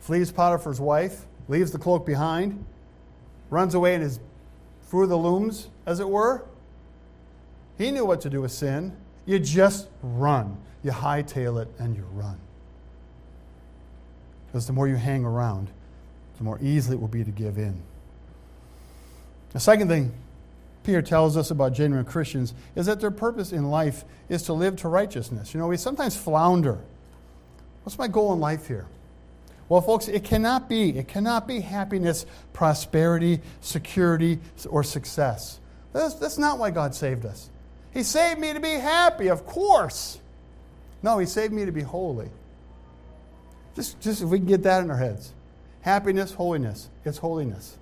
[0.01, 2.65] flees Potiphar's wife, leaves the cloak behind,
[3.49, 4.19] runs away and is
[4.89, 6.43] through the looms, as it were.
[7.81, 8.95] He knew what to do with sin.
[9.25, 10.55] You just run.
[10.83, 12.39] You hightail it and you run.
[14.45, 15.71] Because the more you hang around,
[16.37, 17.81] the more easily it will be to give in.
[19.53, 20.13] The second thing
[20.83, 24.75] Peter tells us about genuine Christians is that their purpose in life is to live
[24.77, 25.51] to righteousness.
[25.51, 26.77] You know, we sometimes flounder.
[27.81, 28.85] What's my goal in life here?
[29.69, 30.99] Well, folks, it cannot be.
[30.99, 34.37] It cannot be happiness, prosperity, security,
[34.69, 35.59] or success.
[35.93, 37.49] That's, that's not why God saved us.
[37.93, 40.19] He saved me to be happy, of course.
[41.03, 42.29] No, He saved me to be holy.
[43.75, 45.33] Just, just if we can get that in our heads.
[45.81, 46.89] Happiness, holiness.
[47.05, 47.77] It's holiness.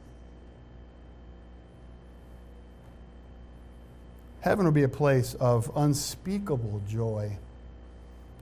[4.41, 7.37] Heaven will be a place of unspeakable joy,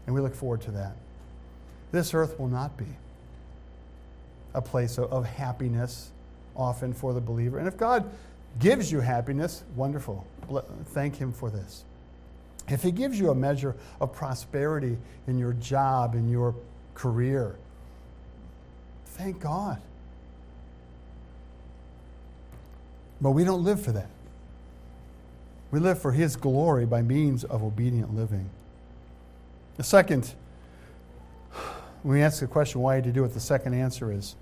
[0.06, 0.96] and we look forward to that.
[1.92, 2.86] This earth will not be
[4.54, 6.12] a place of, of happiness
[6.56, 7.58] often for the believer.
[7.58, 8.10] And if God
[8.60, 10.26] gives you happiness, wonderful.
[10.88, 11.84] Thank Him for this.
[12.68, 16.56] If He gives you a measure of prosperity in your job, in your
[16.94, 17.56] career,
[19.06, 19.82] thank God.
[23.20, 24.10] But we don't live for that.
[25.72, 28.50] We live for His glory by means of obedient living.
[29.78, 30.34] The second,
[32.04, 33.34] when we ask the question, why did He do it?
[33.34, 34.36] The second answer is,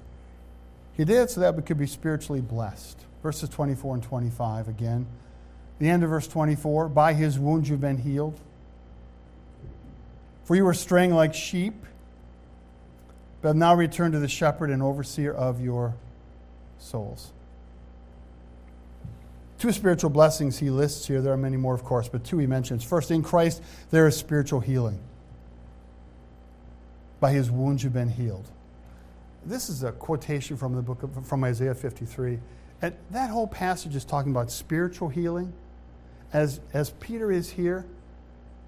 [0.94, 3.00] He did so that we could be spiritually blessed.
[3.26, 5.08] Verses 24 and 25 again.
[5.80, 8.40] The end of verse 24 By His wounds you've been healed.
[10.44, 11.74] For you were straying like sheep,
[13.42, 15.96] but have now returned to the shepherd and overseer of your
[16.78, 17.34] souls.
[19.58, 21.20] Two spiritual blessings he lists here.
[21.20, 22.84] There are many more, of course, but two he mentions.
[22.84, 25.00] First, in Christ, there is spiritual healing.
[27.20, 28.48] By his wounds you've been healed.
[29.44, 32.38] This is a quotation from the book of, from Isaiah 53.
[32.82, 35.54] And that whole passage is talking about spiritual healing.
[36.34, 37.86] As, as Peter is here,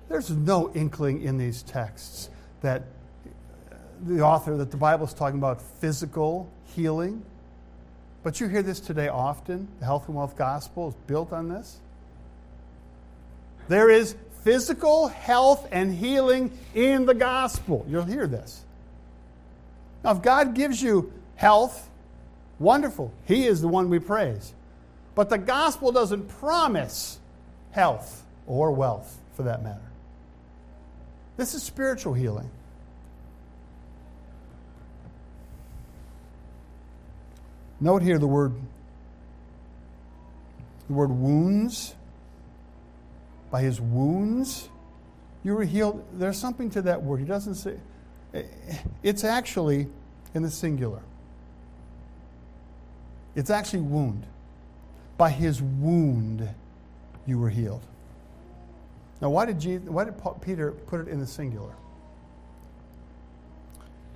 [0.10, 2.30] there's no inkling in these texts
[2.62, 2.84] that
[3.72, 7.24] uh, the author, that the Bible is talking about physical healing.
[8.24, 9.67] But you hear this today often.
[9.80, 11.80] The health and wealth gospel is built on this.
[13.67, 17.86] There is physical health and healing in the gospel.
[17.89, 18.63] You'll hear this.
[20.04, 21.89] Now, if God gives you health,
[22.60, 23.12] wonderful.
[23.26, 24.54] He is the one we praise.
[25.15, 27.20] But the gospel doesn't promise
[27.72, 29.82] health or wealth, for that matter.
[31.38, 32.50] This is spiritual healing.
[37.80, 38.54] Note here the word
[40.88, 41.93] the word wounds.
[43.52, 44.70] By his wounds
[45.43, 46.04] you were healed.
[46.13, 47.20] There's something to that word.
[47.20, 47.78] He doesn't say
[49.04, 49.88] it's actually
[50.34, 51.02] in the singular.
[53.38, 54.26] It's actually wound.
[55.15, 56.50] By his wound
[57.28, 57.86] you were healed.
[59.21, 61.73] Now, why did, Jesus, why did Peter put it in the singular?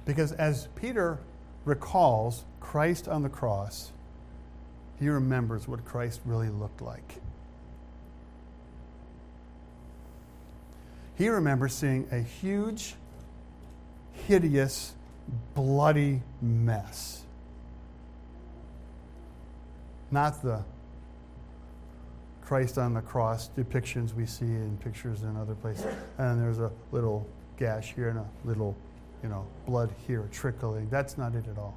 [0.05, 1.19] Because as Peter
[1.65, 3.91] recalls Christ on the cross,
[4.99, 7.21] he remembers what Christ really looked like.
[11.15, 12.95] He remembers seeing a huge,
[14.27, 14.93] hideous,
[15.53, 17.23] bloody mess.
[20.11, 20.63] Not the
[22.41, 25.85] Christ on the cross depictions we see in pictures in other places.
[26.17, 27.25] And there's a little
[27.57, 28.75] gash here and a little
[29.23, 30.89] you know, blood here trickling.
[30.89, 31.75] That's not it at all.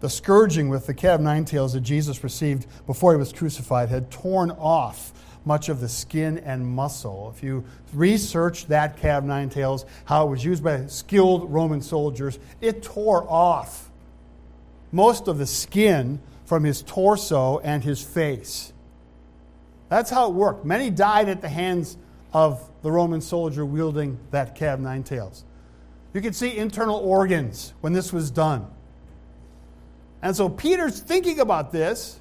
[0.00, 3.90] The scourging with the cat of nine tails that Jesus received before he was crucified
[3.90, 5.12] had torn off
[5.44, 7.32] much of the skin and muscle.
[7.36, 11.82] If you research that cat of nine tails, how it was used by skilled Roman
[11.82, 13.89] soldiers, it tore off
[14.92, 18.72] most of the skin from his torso and his face.
[19.88, 20.64] That's how it worked.
[20.64, 21.96] Many died at the hands
[22.32, 25.44] of the Roman soldier wielding that of nine tails.
[26.12, 28.66] You can see internal organs when this was done.
[30.22, 32.18] And so Peter's thinking about this.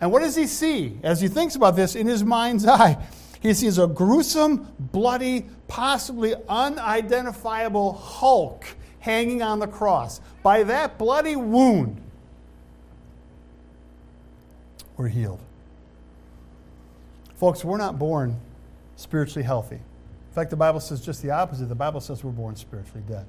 [0.00, 2.98] And what does he see as he thinks about this in his mind's eye?
[3.40, 8.66] He sees a gruesome, bloody, possibly unidentifiable Hulk
[9.04, 10.22] hanging on the cross.
[10.42, 12.00] By that bloody wound,
[14.96, 15.40] we're healed.
[17.36, 18.40] Folks, we're not born
[18.96, 19.74] spiritually healthy.
[19.74, 21.68] In fact, the Bible says just the opposite.
[21.68, 23.26] The Bible says we're born spiritually dead.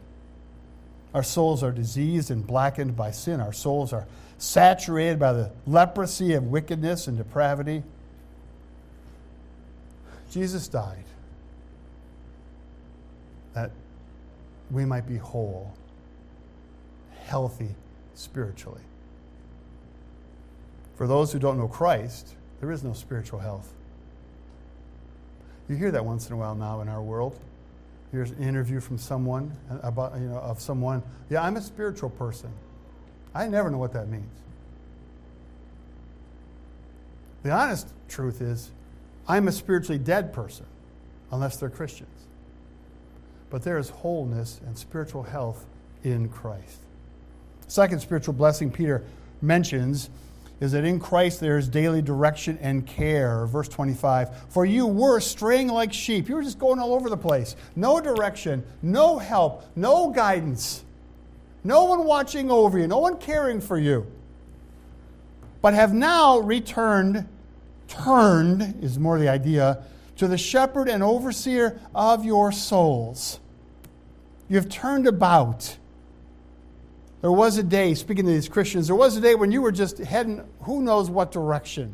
[1.13, 3.41] Our souls are diseased and blackened by sin.
[3.41, 4.07] Our souls are
[4.38, 7.84] saturated by the leprosy of wickedness and depravity.
[10.32, 11.03] Jesus died.
[13.53, 13.71] That
[14.72, 15.74] we might be whole,
[17.26, 17.76] healthy
[18.13, 18.82] spiritually.
[20.95, 23.72] For those who don't know Christ, there is no spiritual health.
[25.68, 27.38] You hear that once in a while now in our world.
[28.11, 31.03] Here's an interview from someone uh, about you know of someone.
[31.30, 32.51] Yeah, I'm a spiritual person.
[33.34, 34.30] I never know what that means.
[37.43, 38.72] The honest truth is,
[39.28, 40.66] I'm a spiritually dead person,
[41.32, 42.09] unless they're Christians.
[43.56, 45.66] But there is wholeness and spiritual health
[46.03, 46.82] in Christ.
[47.70, 49.06] Second spiritual blessing Peter
[49.41, 50.10] mentions
[50.60, 53.45] is that in Christ there is daily direction and care.
[53.45, 56.28] Verse 25 For you were straying like sheep.
[56.28, 57.56] You were just going all over the place.
[57.78, 60.84] No direction, no help, no guidance,
[61.64, 64.06] no one watching over you, no one caring for you.
[65.62, 67.26] But have now returned,
[67.88, 69.82] turned is more the idea,
[70.18, 73.39] to the shepherd and overseer of your souls.
[74.47, 75.77] You have turned about
[77.21, 79.71] there was a day, speaking to these Christians, there was a day when you were
[79.71, 81.91] just heading who knows what direction.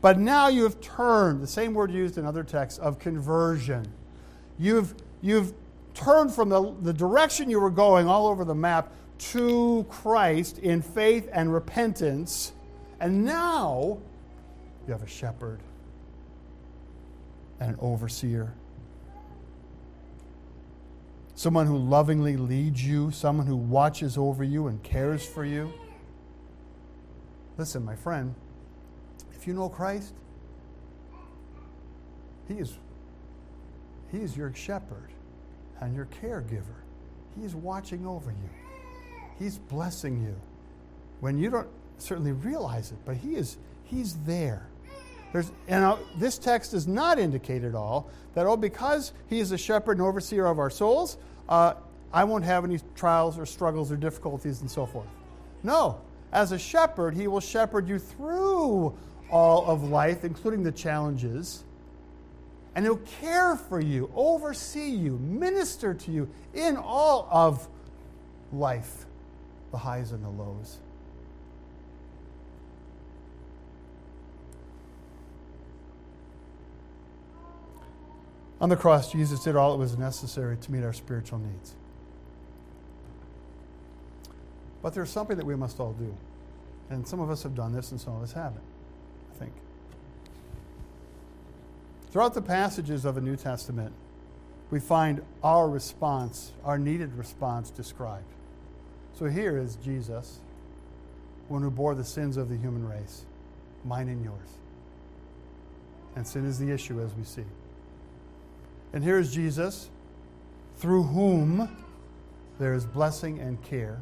[0.00, 3.92] But now you have turned, the same word used in other texts, of conversion.
[4.56, 5.54] You've, you've
[5.94, 10.82] turned from the, the direction you were going all over the map to Christ in
[10.82, 12.52] faith and repentance.
[13.00, 13.98] And now
[14.86, 15.58] you have a shepherd
[17.58, 18.52] and an overseer
[21.44, 25.70] someone who lovingly leads you, someone who watches over you and cares for you.
[27.58, 28.34] Listen, my friend,
[29.34, 30.14] if you know Christ,
[32.48, 32.78] He is,
[34.10, 35.10] he is your shepherd
[35.82, 36.80] and your caregiver.
[37.36, 38.50] He is watching over you.
[39.38, 40.36] He's blessing you.
[41.20, 41.68] When you don't
[41.98, 44.66] certainly realize it, but He is He's there.
[45.34, 49.52] There's, and uh, this text does not indicate at all that, oh, because he is
[49.52, 51.18] a shepherd and overseer of our souls,
[51.48, 51.74] uh,
[52.12, 55.08] I won't have any trials or struggles or difficulties and so forth.
[55.62, 56.00] No.
[56.32, 58.96] As a shepherd, he will shepherd you through
[59.30, 61.64] all of life, including the challenges.
[62.74, 67.68] And he'll care for you, oversee you, minister to you in all of
[68.52, 69.06] life,
[69.70, 70.78] the highs and the lows.
[78.64, 81.74] On the cross, Jesus did all that was necessary to meet our spiritual needs.
[84.80, 86.16] But there's something that we must all do.
[86.88, 88.64] And some of us have done this and some of us haven't,
[89.34, 89.52] I think.
[92.10, 93.92] Throughout the passages of the New Testament,
[94.70, 98.32] we find our response, our needed response described.
[99.12, 100.40] So here is Jesus,
[101.48, 103.26] one who bore the sins of the human race,
[103.84, 104.56] mine and yours.
[106.16, 107.44] And sin is the issue, as we see.
[108.94, 109.90] And here's Jesus,
[110.76, 111.68] through whom
[112.60, 114.00] there is blessing and care.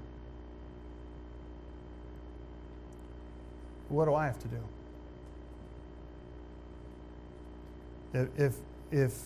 [3.89, 4.59] What do I have to do?
[8.13, 8.55] If, if,
[8.91, 9.19] if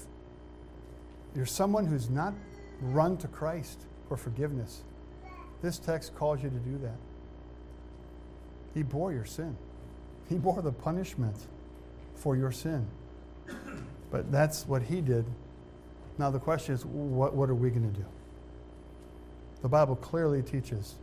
[1.34, 2.32] you're someone who's not
[2.80, 4.84] run to Christ for forgiveness,
[5.62, 6.98] this text calls you to do that.
[8.72, 9.56] He bore your sin,
[10.28, 11.36] He bore the punishment
[12.14, 12.86] for your sin.
[14.12, 15.24] But that's what He did
[16.18, 18.06] now, the question is what, what are we going to do?
[19.62, 20.94] The Bible clearly teaches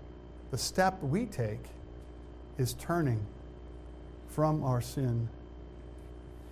[0.52, 1.66] the step we take
[2.58, 3.26] is turning
[4.28, 5.28] from our sin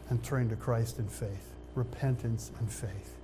[0.09, 3.15] and turning to Christ in faith, repentance and faith.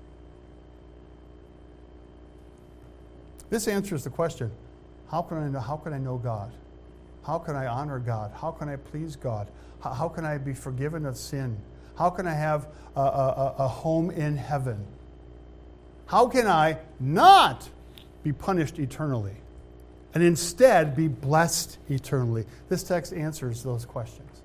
[3.50, 4.52] This answers the question
[5.10, 6.52] how can I know, how can I know God?
[7.26, 8.32] How can I honor God?
[8.34, 9.50] How can I please God?
[9.82, 11.58] How, how can I be forgiven of sin?
[11.98, 14.86] How can I have a, a, a home in heaven?
[16.08, 17.70] How can I not
[18.24, 19.36] be punished eternally
[20.14, 22.46] and instead be blessed eternally?
[22.70, 24.42] This text answers those questions.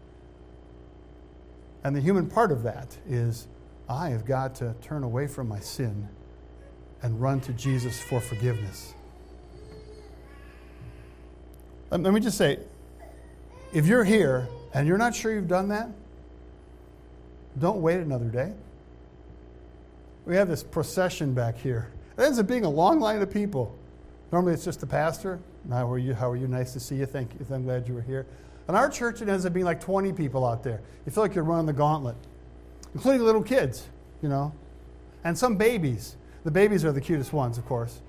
[1.84, 3.46] And the human part of that is
[3.88, 6.08] I have got to turn away from my sin
[7.02, 8.94] and run to Jesus for forgiveness.
[11.90, 12.58] Let me just say
[13.72, 15.90] if you're here and you're not sure you've done that,
[17.58, 18.52] don't wait another day
[20.24, 21.92] we have this procession back here.
[22.16, 23.76] It ends up being a long line of people.
[24.30, 25.40] Normally it's just the pastor.
[25.68, 26.14] How are you?
[26.14, 26.48] How are you?
[26.48, 27.06] Nice to see you.
[27.06, 27.46] Thank you.
[27.50, 28.26] I'm glad you were here.
[28.68, 30.80] In our church, it ends up being like 20 people out there.
[31.04, 32.16] You feel like you're running the gauntlet,
[32.94, 33.86] including little kids,
[34.22, 34.52] you know,
[35.24, 36.16] and some babies.
[36.44, 38.00] The babies are the cutest ones, of course.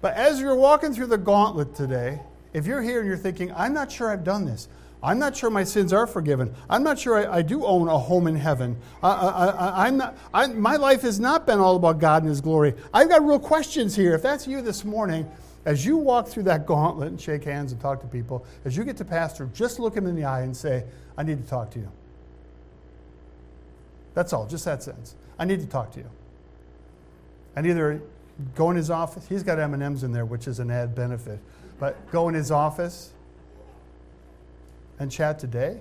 [0.00, 2.20] But as you're walking through the gauntlet today,
[2.52, 4.68] if you're here and you're thinking, I'm not sure I've done this,
[5.02, 6.52] I'm not sure my sins are forgiven.
[6.68, 8.76] I'm not sure I, I do own a home in heaven.
[9.02, 12.74] I, am not, I, my life has not been all about God and His glory.
[12.92, 14.14] I've got real questions here.
[14.14, 15.30] If that's you this morning,
[15.64, 18.84] as you walk through that gauntlet and shake hands and talk to people, as you
[18.84, 20.84] get to pastor, just look him in the eye and say,
[21.16, 21.90] I need to talk to you.
[24.14, 25.14] That's all, just that sense.
[25.38, 26.10] I need to talk to you.
[27.54, 28.02] And either
[28.56, 31.38] go in his office, he's got M&Ms in there, which is an add benefit,
[31.78, 33.12] but go in his office
[34.98, 35.80] and chat today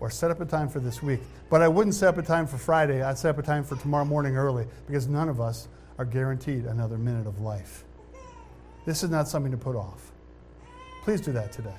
[0.00, 1.20] or set up a time for this week.
[1.48, 3.02] But I wouldn't set up a time for Friday.
[3.02, 6.64] I'd set up a time for tomorrow morning early because none of us are guaranteed
[6.64, 7.84] another minute of life.
[8.84, 10.10] This is not something to put off.
[11.04, 11.74] Please do that today.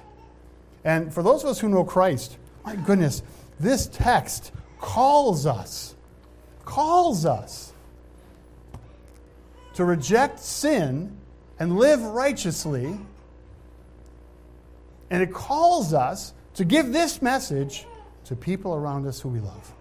[0.86, 3.24] And for those of us who know Christ, my goodness,
[3.60, 5.96] this text calls us,
[6.64, 7.74] calls us
[9.74, 11.18] to reject sin
[11.60, 12.98] and live righteously
[15.14, 17.86] and it calls us to give this message
[18.26, 19.72] to people around us who we love.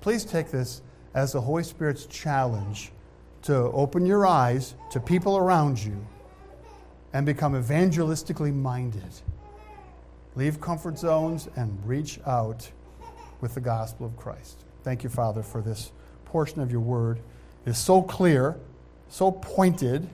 [0.00, 0.80] Please take this
[1.12, 2.90] as the Holy Spirit's challenge
[3.42, 6.06] to open your eyes to people around you
[7.12, 9.12] and become evangelistically minded.
[10.36, 12.70] Leave comfort zones and reach out
[13.42, 14.64] with the gospel of Christ.
[14.84, 15.92] Thank you, Father, for this
[16.24, 17.18] portion of your word.
[17.66, 18.56] It is so clear,
[19.10, 20.08] so pointed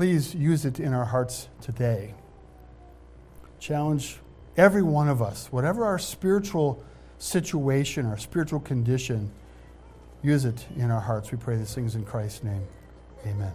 [0.00, 2.14] Please use it in our hearts today.
[3.58, 4.16] Challenge
[4.56, 6.82] every one of us, whatever our spiritual
[7.18, 9.30] situation, our spiritual condition,
[10.22, 11.30] use it in our hearts.
[11.30, 12.66] We pray these things in Christ's name.
[13.26, 13.52] Amen.